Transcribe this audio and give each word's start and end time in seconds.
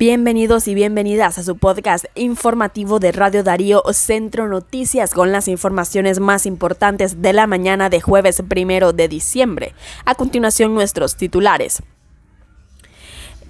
Bienvenidos 0.00 0.66
y 0.66 0.74
bienvenidas 0.74 1.36
a 1.36 1.42
su 1.42 1.58
podcast 1.58 2.06
informativo 2.14 3.00
de 3.00 3.12
Radio 3.12 3.42
Darío 3.42 3.82
Centro 3.92 4.48
Noticias 4.48 5.12
con 5.12 5.30
las 5.30 5.46
informaciones 5.46 6.20
más 6.20 6.46
importantes 6.46 7.20
de 7.20 7.34
la 7.34 7.46
mañana 7.46 7.90
de 7.90 8.00
jueves 8.00 8.42
primero 8.48 8.94
de 8.94 9.08
diciembre. 9.08 9.74
A 10.06 10.14
continuación, 10.14 10.72
nuestros 10.72 11.16
titulares. 11.16 11.82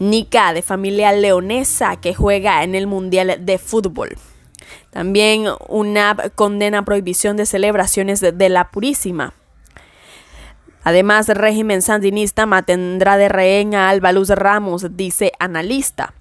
Nica, 0.01 0.53
de 0.53 0.63
familia 0.63 1.13
leonesa, 1.13 2.01
que 2.01 2.15
juega 2.15 2.65
en 2.65 2.75
el 2.75 2.89
Mundial 2.89 3.47
de 3.47 3.59
Fútbol. 3.59 4.19
También 4.91 5.45
una 5.69 6.17
condena 6.35 6.85
prohibición 6.85 7.37
de 7.37 7.47
celebraciones 7.47 8.21
de 8.21 8.49
la 8.49 8.73
Purísima. 8.73 9.35
Además, 10.83 11.29
régimen 11.29 11.81
sandinista 11.81 12.45
mantendrá 12.45 13.19
de 13.19 13.29
rehén 13.29 13.77
a 13.77 13.89
Albaluz 13.89 14.31
Ramos, 14.31 14.97
dice 14.97 15.31
analista. 15.39 16.15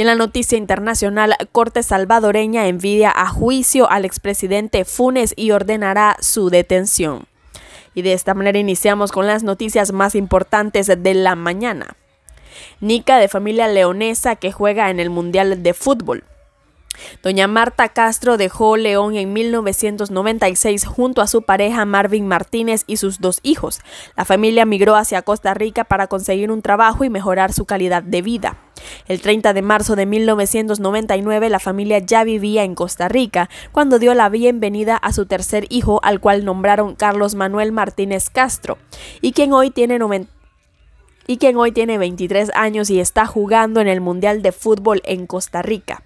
En 0.00 0.06
la 0.06 0.14
noticia 0.14 0.56
internacional, 0.56 1.36
Corte 1.52 1.82
salvadoreña 1.82 2.66
envidia 2.68 3.12
a 3.14 3.28
juicio 3.28 3.90
al 3.90 4.06
expresidente 4.06 4.86
Funes 4.86 5.34
y 5.36 5.50
ordenará 5.50 6.16
su 6.20 6.48
detención. 6.48 7.26
Y 7.92 8.00
de 8.00 8.14
esta 8.14 8.32
manera 8.32 8.58
iniciamos 8.58 9.12
con 9.12 9.26
las 9.26 9.42
noticias 9.42 9.92
más 9.92 10.14
importantes 10.14 10.86
de 10.86 11.12
la 11.12 11.34
mañana. 11.34 11.98
Nica 12.80 13.18
de 13.18 13.28
familia 13.28 13.68
leonesa 13.68 14.36
que 14.36 14.52
juega 14.52 14.88
en 14.88 15.00
el 15.00 15.10
Mundial 15.10 15.62
de 15.62 15.74
Fútbol. 15.74 16.24
Doña 17.22 17.46
Marta 17.46 17.90
Castro 17.90 18.38
dejó 18.38 18.78
León 18.78 19.16
en 19.16 19.34
1996 19.34 20.86
junto 20.86 21.20
a 21.20 21.26
su 21.26 21.42
pareja 21.42 21.84
Marvin 21.84 22.26
Martínez 22.26 22.84
y 22.86 22.96
sus 22.96 23.20
dos 23.20 23.40
hijos. 23.42 23.80
La 24.16 24.24
familia 24.24 24.64
migró 24.64 24.96
hacia 24.96 25.20
Costa 25.20 25.52
Rica 25.52 25.84
para 25.84 26.06
conseguir 26.06 26.50
un 26.50 26.62
trabajo 26.62 27.04
y 27.04 27.10
mejorar 27.10 27.52
su 27.52 27.66
calidad 27.66 28.02
de 28.02 28.22
vida. 28.22 28.56
El 29.08 29.20
30 29.20 29.52
de 29.52 29.62
marzo 29.62 29.96
de 29.96 30.06
1999 30.06 31.50
la 31.50 31.58
familia 31.58 31.98
ya 31.98 32.24
vivía 32.24 32.64
en 32.64 32.74
Costa 32.74 33.08
Rica 33.08 33.48
cuando 33.72 33.98
dio 33.98 34.14
la 34.14 34.28
bienvenida 34.28 34.96
a 34.96 35.12
su 35.12 35.26
tercer 35.26 35.66
hijo 35.68 36.00
al 36.02 36.20
cual 36.20 36.44
nombraron 36.44 36.94
Carlos 36.94 37.34
Manuel 37.34 37.72
Martínez 37.72 38.30
Castro 38.30 38.78
y 39.20 39.32
quien 39.32 39.52
hoy 39.52 39.70
tiene 39.70 39.98
90 39.98 40.40
y 41.30 41.36
quien 41.36 41.56
hoy 41.58 41.70
tiene 41.70 41.96
23 41.96 42.50
años 42.56 42.90
y 42.90 42.98
está 42.98 43.24
jugando 43.24 43.80
en 43.80 43.86
el 43.86 44.00
Mundial 44.00 44.42
de 44.42 44.50
Fútbol 44.50 45.00
en 45.04 45.28
Costa 45.28 45.62
Rica. 45.62 46.02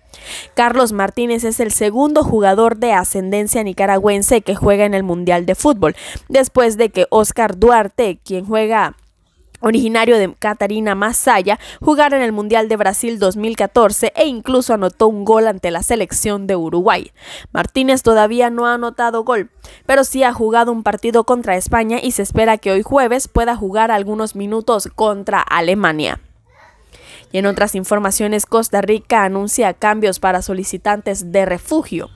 Carlos 0.55 0.92
Martínez 0.92 1.44
es 1.44 1.61
el 1.61 1.72
segundo 1.72 2.22
jugador 2.25 2.77
de 2.77 2.92
ascendencia 2.92 3.62
nicaragüense 3.62 4.42
que 4.42 4.55
juega 4.55 4.84
en 4.84 4.92
el 4.92 5.03
Mundial 5.03 5.47
de 5.47 5.55
Fútbol, 5.55 5.97
después 6.28 6.77
de 6.77 6.91
que 6.91 7.06
Oscar 7.09 7.59
Duarte, 7.59 8.19
quien 8.22 8.44
juega 8.44 8.97
originario 9.64 10.18
de 10.18 10.32
Catarina 10.34 10.94
Masaya, 10.94 11.58
jugara 11.80 12.16
en 12.16 12.22
el 12.22 12.32
Mundial 12.32 12.68
de 12.68 12.76
Brasil 12.76 13.18
2014 13.18 14.12
e 14.14 14.26
incluso 14.26 14.74
anotó 14.74 15.08
un 15.08 15.24
gol 15.24 15.46
ante 15.46 15.70
la 15.70 15.82
selección 15.82 16.46
de 16.46 16.54
Uruguay. 16.54 17.12
Martínez 17.52 18.02
todavía 18.02 18.50
no 18.50 18.66
ha 18.66 18.74
anotado 18.74 19.24
gol, 19.24 19.50
pero 19.86 20.04
sí 20.04 20.22
ha 20.22 20.32
jugado 20.32 20.70
un 20.70 20.82
partido 20.82 21.24
contra 21.24 21.56
España 21.56 21.98
y 22.02 22.12
se 22.12 22.22
espera 22.22 22.58
que 22.58 22.72
hoy 22.72 22.82
jueves 22.82 23.26
pueda 23.26 23.56
jugar 23.56 23.90
algunos 23.90 24.36
minutos 24.36 24.88
contra 24.94 25.40
Alemania. 25.40 26.20
Y 27.32 27.38
en 27.38 27.46
otras 27.46 27.74
informaciones, 27.74 28.46
Costa 28.46 28.80
Rica 28.80 29.24
anuncia 29.24 29.74
cambios 29.74 30.20
para 30.20 30.42
solicitantes 30.42 31.32
de 31.32 31.46
refugio. 31.46 32.10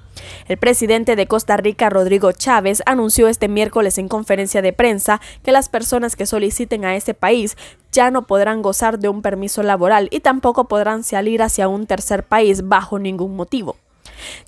El 0.48 0.56
presidente 0.56 1.16
de 1.16 1.27
Costa 1.27 1.56
Rica, 1.56 1.91
Rodrigo 1.91 2.33
Chávez, 2.33 2.83
anunció 2.86 3.28
este 3.28 3.48
miércoles 3.48 3.98
en 3.98 4.08
conferencia 4.08 4.62
de 4.62 4.72
prensa 4.72 5.20
que 5.42 5.52
las 5.52 5.69
personas 5.69 6.16
que 6.16 6.27
soliciten 6.27 6.84
a 6.84 6.97
ese 6.97 7.14
país 7.14 7.56
ya 7.92 8.10
no 8.10 8.27
podrán 8.27 8.62
gozar 8.62 8.98
de 8.98 9.08
un 9.08 9.22
permiso 9.22 9.62
laboral 9.62 10.08
y 10.10 10.20
tampoco 10.20 10.69
podrán 10.69 11.05
salir 11.05 11.42
hacia 11.42 11.69
un 11.69 11.86
tercer 11.86 12.25
país 12.25 12.69
bajo 12.69 12.98
ningún 12.98 13.36
motivo. 13.36 13.77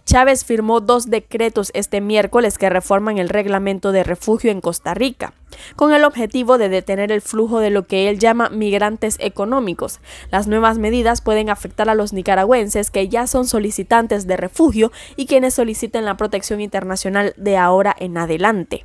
Chávez 0.05 0.45
firmó 0.45 0.81
dos 0.81 1.11
decretos 1.11 1.70
este 1.75 2.00
miércoles 2.00 2.59
que 2.59 2.70
reforman 2.70 3.19
el 3.19 3.28
reglamento 3.28 3.92
de 3.92 4.03
refugio 4.03 4.51
en 4.51 4.61
Costa 4.61 4.95
Rica, 4.95 5.33
con 5.77 5.92
el 5.92 6.05
objetivo 6.05 6.58
de 6.58 6.68
detener 6.68 7.13
el 7.13 7.20
flujo 7.20 7.61
de 7.61 7.70
lo 7.70 7.86
que 7.86 8.08
él 8.08 8.19
llama 8.19 8.51
migrantes 8.51 9.17
económicos. 9.20 10.01
Las 10.30 10.46
nuevas 10.46 10.79
medidas 10.79 11.20
pueden 11.20 11.51
afectar 11.51 11.89
a 11.89 11.95
los 11.95 12.13
nicaragüenses 12.13 12.90
que 12.90 13.08
ya 13.08 13.27
son 13.27 13.46
solicitantes 13.46 14.27
de 14.27 14.36
refugio 14.36 14.92
y 15.17 15.27
quienes 15.27 15.55
soliciten 15.55 16.05
la 16.05 16.17
protección 16.17 16.61
internacional 16.61 17.35
de 17.36 17.57
ahora 17.57 17.95
en 17.98 18.19
adelante. 18.19 18.85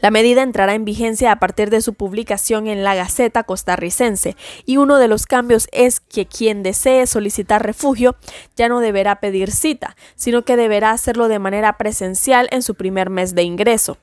La 0.00 0.10
medida 0.10 0.42
entrará 0.42 0.74
en 0.74 0.84
vigencia 0.84 1.32
a 1.32 1.38
partir 1.38 1.70
de 1.70 1.80
su 1.80 1.94
publicación 1.94 2.66
en 2.66 2.84
la 2.84 2.94
Gaceta 2.94 3.44
costarricense 3.44 4.36
y 4.64 4.76
uno 4.76 4.98
de 4.98 5.08
los 5.08 5.26
cambios 5.26 5.68
es 5.72 6.00
que 6.00 6.26
quien 6.26 6.62
desee 6.62 7.06
solicitar 7.06 7.64
refugio 7.64 8.16
ya 8.56 8.68
no 8.68 8.80
deberá 8.80 9.20
pedir 9.20 9.50
cita, 9.50 9.96
sino 10.14 10.42
que 10.42 10.56
deberá 10.56 10.90
hacerlo 10.90 11.28
de 11.28 11.38
manera 11.38 11.76
presencial 11.76 12.48
en 12.50 12.62
su 12.62 12.74
primer 12.74 13.10
mes 13.10 13.34
de 13.34 13.42
ingreso. 13.42 13.98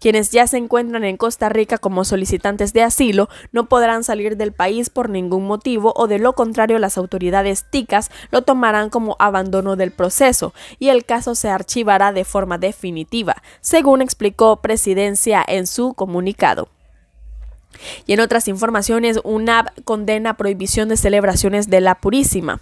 Quienes 0.00 0.30
ya 0.30 0.46
se 0.46 0.56
encuentran 0.56 1.04
en 1.04 1.16
Costa 1.16 1.48
Rica 1.48 1.78
como 1.78 2.04
solicitantes 2.04 2.72
de 2.72 2.82
asilo 2.82 3.28
no 3.52 3.66
podrán 3.66 4.04
salir 4.04 4.36
del 4.36 4.52
país 4.52 4.90
por 4.90 5.10
ningún 5.10 5.46
motivo 5.46 5.92
o 5.96 6.06
de 6.06 6.18
lo 6.18 6.34
contrario 6.34 6.78
las 6.78 6.98
autoridades 6.98 7.64
ticas 7.70 8.10
lo 8.30 8.42
tomarán 8.42 8.90
como 8.90 9.16
abandono 9.18 9.76
del 9.76 9.92
proceso 9.92 10.54
y 10.78 10.88
el 10.88 11.04
caso 11.04 11.34
se 11.34 11.48
archivará 11.48 12.12
de 12.12 12.24
forma 12.24 12.58
definitiva, 12.58 13.42
según 13.60 14.02
explicó 14.02 14.56
Presidencia 14.56 15.44
en 15.46 15.66
su 15.66 15.94
comunicado. 15.94 16.75
Y 18.06 18.12
en 18.12 18.20
otras 18.20 18.48
informaciones, 18.48 19.20
UNAP 19.24 19.68
condena 19.84 20.36
prohibición 20.36 20.88
de 20.88 20.96
celebraciones 20.96 21.68
de 21.68 21.80
la 21.80 21.96
Purísima. 21.96 22.60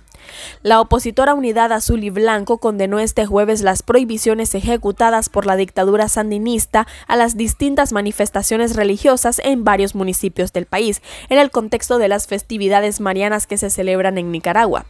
La 0.62 0.80
opositora 0.80 1.34
Unidad 1.34 1.72
Azul 1.72 2.02
y 2.02 2.10
Blanco 2.10 2.58
condenó 2.58 2.98
este 2.98 3.26
jueves 3.26 3.62
las 3.62 3.82
prohibiciones 3.82 4.54
ejecutadas 4.54 5.28
por 5.28 5.46
la 5.46 5.56
dictadura 5.56 6.08
sandinista 6.08 6.86
a 7.06 7.16
las 7.16 7.36
distintas 7.36 7.92
manifestaciones 7.92 8.74
religiosas 8.74 9.40
en 9.44 9.64
varios 9.64 9.94
municipios 9.94 10.52
del 10.52 10.66
país, 10.66 11.02
en 11.28 11.38
el 11.38 11.50
contexto 11.50 11.98
de 11.98 12.08
las 12.08 12.26
festividades 12.26 13.00
marianas 13.00 13.46
que 13.46 13.58
se 13.58 13.70
celebran 13.70 14.18
en 14.18 14.32
Nicaragua. 14.32 14.86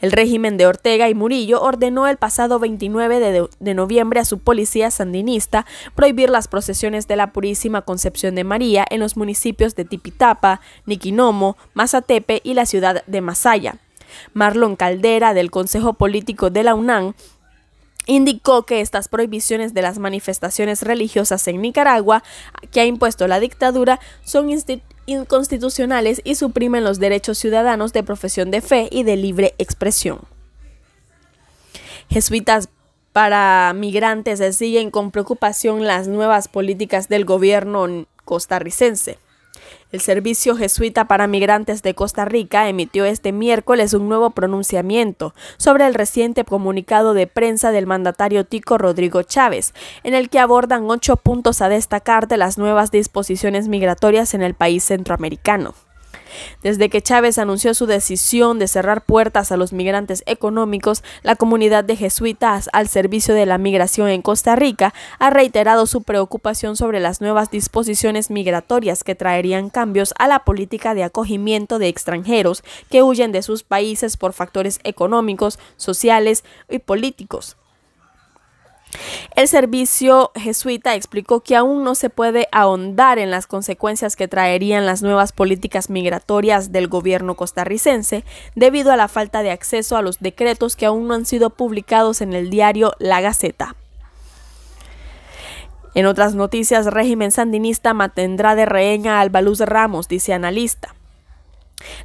El 0.00 0.12
régimen 0.12 0.56
de 0.56 0.66
Ortega 0.66 1.08
y 1.08 1.14
Murillo 1.14 1.60
ordenó 1.62 2.06
el 2.06 2.16
pasado 2.16 2.58
29 2.58 3.48
de, 3.58 3.74
noviembre 3.74 4.20
a 4.20 4.24
su 4.24 4.38
policía 4.38 4.90
sandinista 4.90 5.66
prohibir 5.94 6.30
las 6.30 6.48
procesiones 6.48 7.08
de 7.08 7.16
la 7.16 7.32
Purísima 7.32 7.82
Concepción 7.82 8.34
de 8.34 8.44
María 8.44 8.84
en 8.90 9.00
los 9.00 9.16
municipios 9.16 9.74
de 9.74 9.84
Tipitapa, 9.84 10.60
Niquinomo, 10.86 11.56
Mazatepe 11.74 12.40
y 12.44 12.54
la 12.54 12.66
ciudad 12.66 13.04
de 13.06 13.20
Masaya. 13.20 13.76
Marlon 14.34 14.76
Caldera, 14.76 15.34
del 15.34 15.50
Consejo 15.50 15.94
Político 15.94 16.50
de 16.50 16.64
la 16.64 16.74
UNAM, 16.74 17.14
indicó 18.06 18.64
que 18.64 18.80
estas 18.80 19.08
prohibiciones 19.08 19.74
de 19.74 19.82
las 19.82 19.98
manifestaciones 19.98 20.82
religiosas 20.82 21.46
en 21.48 21.60
Nicaragua 21.60 22.22
que 22.72 22.80
ha 22.80 22.84
impuesto 22.84 23.28
la 23.28 23.40
dictadura 23.40 24.00
son 24.24 24.50
inconstitucionales 25.06 26.20
y 26.24 26.34
suprimen 26.34 26.84
los 26.84 26.98
derechos 26.98 27.38
ciudadanos 27.38 27.92
de 27.92 28.02
profesión 28.02 28.50
de 28.50 28.60
fe 28.60 28.88
y 28.90 29.02
de 29.02 29.16
libre 29.16 29.54
expresión. 29.58 30.20
Jesuitas 32.08 32.68
para 33.12 33.72
migrantes 33.74 34.56
siguen 34.56 34.90
con 34.90 35.10
preocupación 35.10 35.86
las 35.86 36.08
nuevas 36.08 36.48
políticas 36.48 37.08
del 37.08 37.24
gobierno 37.24 38.06
costarricense. 38.24 39.18
El 39.92 40.00
Servicio 40.00 40.56
Jesuita 40.56 41.06
para 41.06 41.26
Migrantes 41.26 41.82
de 41.82 41.94
Costa 41.94 42.24
Rica 42.24 42.68
emitió 42.68 43.04
este 43.04 43.32
miércoles 43.32 43.92
un 43.92 44.08
nuevo 44.08 44.30
pronunciamiento 44.30 45.34
sobre 45.56 45.86
el 45.86 45.94
reciente 45.94 46.44
comunicado 46.44 47.12
de 47.12 47.26
prensa 47.26 47.72
del 47.72 47.86
mandatario 47.86 48.44
tico 48.44 48.78
Rodrigo 48.78 49.22
Chávez, 49.22 49.74
en 50.04 50.14
el 50.14 50.30
que 50.30 50.38
abordan 50.38 50.88
ocho 50.88 51.16
puntos 51.16 51.60
a 51.60 51.68
destacar 51.68 52.28
de 52.28 52.36
las 52.36 52.56
nuevas 52.56 52.90
disposiciones 52.90 53.66
migratorias 53.66 54.34
en 54.34 54.42
el 54.42 54.54
país 54.54 54.84
centroamericano. 54.84 55.74
Desde 56.62 56.88
que 56.88 57.02
Chávez 57.02 57.38
anunció 57.38 57.74
su 57.74 57.86
decisión 57.86 58.58
de 58.58 58.68
cerrar 58.68 59.04
puertas 59.04 59.52
a 59.52 59.56
los 59.56 59.72
migrantes 59.72 60.22
económicos, 60.26 61.02
la 61.22 61.36
comunidad 61.36 61.84
de 61.84 61.96
jesuitas 61.96 62.68
al 62.72 62.88
servicio 62.88 63.34
de 63.34 63.46
la 63.46 63.58
migración 63.58 64.08
en 64.08 64.22
Costa 64.22 64.56
Rica 64.56 64.94
ha 65.18 65.30
reiterado 65.30 65.86
su 65.86 66.02
preocupación 66.02 66.76
sobre 66.76 67.00
las 67.00 67.20
nuevas 67.20 67.50
disposiciones 67.50 68.30
migratorias 68.30 69.04
que 69.04 69.14
traerían 69.14 69.70
cambios 69.70 70.14
a 70.18 70.28
la 70.28 70.44
política 70.44 70.94
de 70.94 71.04
acogimiento 71.04 71.78
de 71.78 71.88
extranjeros 71.88 72.62
que 72.90 73.02
huyen 73.02 73.32
de 73.32 73.42
sus 73.42 73.62
países 73.62 74.16
por 74.16 74.32
factores 74.32 74.80
económicos, 74.84 75.58
sociales 75.76 76.44
y 76.68 76.78
políticos. 76.78 77.56
El 79.36 79.48
servicio 79.48 80.32
jesuita 80.34 80.94
explicó 80.94 81.40
que 81.40 81.56
aún 81.56 81.84
no 81.84 81.94
se 81.94 82.10
puede 82.10 82.48
ahondar 82.52 83.18
en 83.18 83.30
las 83.30 83.46
consecuencias 83.46 84.16
que 84.16 84.28
traerían 84.28 84.86
las 84.86 85.02
nuevas 85.02 85.32
políticas 85.32 85.90
migratorias 85.90 86.72
del 86.72 86.88
gobierno 86.88 87.36
costarricense 87.36 88.24
debido 88.54 88.92
a 88.92 88.96
la 88.96 89.08
falta 89.08 89.42
de 89.42 89.50
acceso 89.50 89.96
a 89.96 90.02
los 90.02 90.18
decretos 90.18 90.76
que 90.76 90.86
aún 90.86 91.08
no 91.08 91.14
han 91.14 91.26
sido 91.26 91.50
publicados 91.50 92.20
en 92.20 92.32
el 92.32 92.50
diario 92.50 92.92
La 92.98 93.20
Gaceta. 93.20 93.76
En 95.94 96.06
otras 96.06 96.34
noticias, 96.34 96.86
régimen 96.86 97.32
sandinista 97.32 97.94
mantendrá 97.94 98.54
de 98.54 98.64
rehén 98.64 99.08
a 99.08 99.20
Albaluz 99.20 99.60
Ramos, 99.60 100.06
dice 100.06 100.32
analista. 100.32 100.94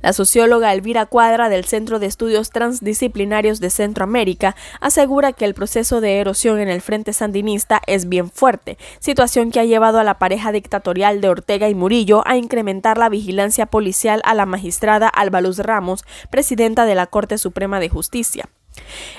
La 0.02 0.14
socióloga 0.14 0.74
Elvira 0.74 1.06
Cuadra 1.06 1.50
del 1.50 1.66
Centro 1.66 2.00
de 2.00 2.08
Estudios 2.08 2.50
Transdisciplinarios 2.50 3.60
de 3.60 3.70
Centroamérica 3.70 4.56
asegura 4.82 5.34
que 5.34 5.46
el 5.46 5.54
proceso 5.54 6.02
de 6.02 6.20
erosión 6.20 6.60
en 6.60 6.70
el 6.70 6.82
Frente 6.82 7.14
Sandinista 7.14 7.82
es 7.88 8.10
bien 8.10 8.30
fuerte, 8.30 8.78
situación 9.00 9.52
que 9.52 9.60
ha 9.60 9.66
llevado 9.66 10.00
a 10.00 10.04
la 10.04 10.20
pareja 10.20 10.52
dictatorial 10.52 11.22
de 11.22 11.30
Ortega 11.30 11.70
y 11.70 11.76
Murillo 11.76 12.24
a 12.26 12.38
incrementar 12.38 12.98
la 12.98 13.10
vigilancia 13.10 13.66
policial 13.66 14.22
a 14.26 14.34
la 14.34 14.46
magistrada 14.46 15.08
Alba 15.08 15.42
Ramos, 15.58 16.04
presidenta 16.30 16.86
de 16.86 16.96
la 16.96 17.08
Corte 17.08 17.38
Suprema 17.38 17.80
de 17.80 17.90
Justicia. 17.90 18.50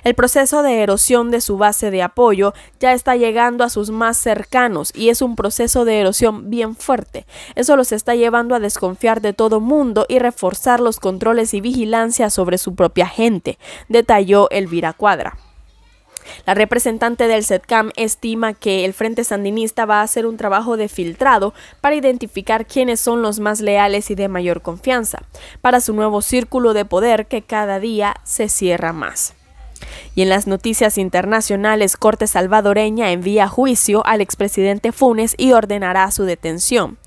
El 0.05 0.15
proceso 0.15 0.63
de 0.63 0.83
erosión 0.83 1.31
de 1.31 1.41
su 1.41 1.59
base 1.59 1.91
de 1.91 2.03
apoyo 2.03 2.55
ya 2.81 2.93
está 2.93 3.17
llegando 3.17 3.65
a 3.65 3.71
sus 3.71 3.91
más 3.91 4.17
cercanos 4.17 4.93
y 4.95 5.09
es 5.09 5.23
un 5.23 5.37
proceso 5.37 5.85
de 5.85 6.01
erosión 6.01 6.51
bien 6.51 6.77
fuerte. 6.77 7.27
Eso 7.55 7.77
los 7.77 7.93
está 7.93 8.15
llevando 8.15 8.55
a 8.55 8.61
desconfiar 8.61 9.21
de 9.21 9.33
todo 9.33 9.61
mundo 9.61 10.07
y 10.09 10.19
reforzar 10.19 10.81
los 10.81 11.01
controles 11.01 11.55
y 11.55 11.61
vigilancia 11.61 12.31
sobre 12.31 12.59
su 12.59 12.75
propia 12.75 13.07
gente, 13.07 13.59
detalló 13.89 14.49
Elvira 14.51 14.93
Cuadra. 14.93 15.37
La 16.45 16.55
representante 16.55 17.29
del 17.29 17.45
SETCAM 17.45 17.93
estima 17.97 18.53
que 18.53 18.85
el 18.85 18.95
Frente 18.95 19.23
Sandinista 19.23 19.87
va 19.87 20.01
a 20.01 20.03
hacer 20.03 20.27
un 20.27 20.37
trabajo 20.37 20.77
de 20.77 20.89
filtrado 20.89 21.55
para 21.81 21.95
identificar 21.95 22.67
quiénes 22.67 22.99
son 22.99 23.23
los 23.23 23.39
más 23.39 23.61
leales 23.61 24.11
y 24.11 24.17
de 24.17 24.29
mayor 24.29 24.61
confianza, 24.61 25.23
para 25.61 25.81
su 25.81 25.93
nuevo 25.93 26.23
círculo 26.23 26.75
de 26.75 26.85
poder 26.85 27.27
que 27.27 27.43
cada 27.43 27.79
día 27.79 28.17
se 28.25 28.49
cierra 28.49 28.93
más. 28.93 29.36
Y 30.15 30.23
en 30.23 30.29
las 30.29 30.47
noticias 30.47 30.99
internacionales, 30.99 31.97
Corte 31.97 32.27
Salvadoreña 32.27 33.11
envía 33.11 33.49
juicio 33.49 34.05
al 34.07 34.21
expresidente 34.21 34.93
Funes 34.93 35.35
y 35.39 35.53
ordenará 35.53 36.11
su 36.11 36.25
detención. 36.25 36.99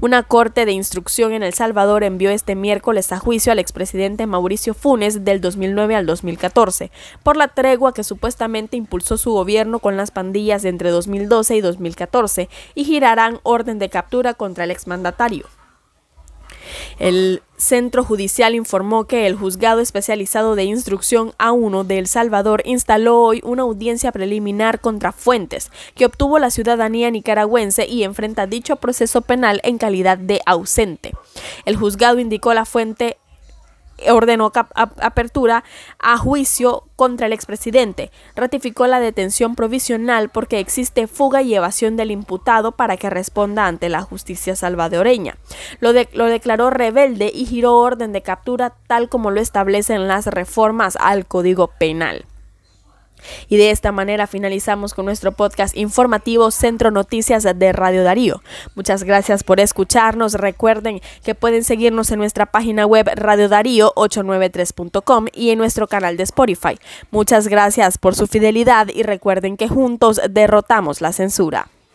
Una 0.00 0.22
corte 0.22 0.64
de 0.64 0.72
instrucción 0.72 1.32
en 1.32 1.42
El 1.42 1.54
Salvador 1.54 2.04
envió 2.04 2.30
este 2.30 2.54
miércoles 2.54 3.12
a 3.12 3.18
juicio 3.18 3.52
al 3.52 3.58
expresidente 3.58 4.26
Mauricio 4.26 4.74
Funes 4.74 5.24
del 5.24 5.40
2009 5.40 5.96
al 5.96 6.06
2014 6.06 6.90
por 7.22 7.36
la 7.36 7.48
tregua 7.48 7.94
que 7.94 8.04
supuestamente 8.04 8.76
impulsó 8.76 9.16
su 9.16 9.32
gobierno 9.32 9.78
con 9.78 9.96
las 9.96 10.10
pandillas 10.10 10.64
entre 10.64 10.90
2012 10.90 11.56
y 11.56 11.60
2014 11.60 12.48
y 12.74 12.84
girarán 12.84 13.40
orden 13.42 13.78
de 13.78 13.88
captura 13.88 14.34
contra 14.34 14.64
el 14.64 14.70
exmandatario. 14.70 15.46
El 16.98 17.42
Centro 17.56 18.04
Judicial 18.04 18.54
informó 18.54 19.06
que 19.06 19.26
el 19.26 19.36
Juzgado 19.36 19.80
Especializado 19.80 20.54
de 20.54 20.64
Instrucción 20.64 21.32
A1 21.38 21.84
de 21.84 21.98
El 21.98 22.06
Salvador 22.06 22.62
instaló 22.64 23.20
hoy 23.20 23.40
una 23.44 23.62
audiencia 23.62 24.12
preliminar 24.12 24.80
contra 24.80 25.12
Fuentes, 25.12 25.70
que 25.94 26.06
obtuvo 26.06 26.38
la 26.38 26.50
ciudadanía 26.50 27.10
nicaragüense 27.10 27.86
y 27.86 28.04
enfrenta 28.04 28.46
dicho 28.46 28.76
proceso 28.76 29.22
penal 29.22 29.60
en 29.64 29.78
calidad 29.78 30.18
de 30.18 30.40
ausente. 30.46 31.12
El 31.64 31.76
juzgado 31.76 32.18
indicó 32.18 32.54
la 32.54 32.64
fuente 32.64 33.18
ordenó 34.10 34.52
apertura 34.74 35.64
a 35.98 36.16
juicio 36.18 36.84
contra 36.96 37.26
el 37.26 37.32
expresidente. 37.32 38.10
Ratificó 38.34 38.86
la 38.86 39.00
detención 39.00 39.54
provisional 39.54 40.28
porque 40.28 40.58
existe 40.58 41.06
fuga 41.06 41.42
y 41.42 41.54
evasión 41.54 41.96
del 41.96 42.10
imputado 42.10 42.72
para 42.72 42.96
que 42.96 43.10
responda 43.10 43.66
ante 43.66 43.88
la 43.88 44.02
justicia 44.02 44.56
salvadoreña. 44.56 45.36
Lo, 45.80 45.92
declaró 45.92 46.70
rebelde 46.70 47.30
y 47.32 47.46
giró 47.46 47.76
orden 47.76 48.12
de 48.12 48.22
captura 48.22 48.74
tal 48.86 49.08
como 49.08 49.30
lo 49.30 49.40
establecen 49.40 50.08
las 50.08 50.26
reformas 50.26 50.96
al 51.00 51.26
Código 51.26 51.68
Penal. 51.78 52.24
Y 53.48 53.56
de 53.56 53.70
esta 53.70 53.92
manera 53.92 54.26
finalizamos 54.26 54.94
con 54.94 55.04
nuestro 55.04 55.32
podcast 55.32 55.76
informativo 55.76 56.50
Centro 56.50 56.90
Noticias 56.90 57.42
de 57.42 57.72
Radio 57.72 58.04
Darío. 58.04 58.42
Muchas 58.74 59.04
gracias 59.04 59.44
por 59.44 59.60
escucharnos. 59.60 60.34
Recuerden 60.34 61.00
que 61.24 61.34
pueden 61.34 61.64
seguirnos 61.64 62.10
en 62.10 62.18
nuestra 62.18 62.46
página 62.46 62.86
web 62.86 63.08
radiodarío893.com 63.14 65.26
y 65.32 65.50
en 65.50 65.58
nuestro 65.58 65.88
canal 65.88 66.16
de 66.16 66.22
Spotify. 66.24 66.78
Muchas 67.10 67.48
gracias 67.48 67.98
por 67.98 68.14
su 68.14 68.26
fidelidad 68.26 68.88
y 68.92 69.02
recuerden 69.02 69.56
que 69.56 69.68
juntos 69.68 70.20
derrotamos 70.28 71.00
la 71.00 71.12
censura. 71.12 71.68